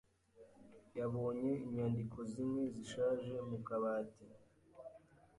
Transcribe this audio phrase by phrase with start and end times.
[0.99, 4.25] Yabonye inyandiko zimwe zishaje mu kabati.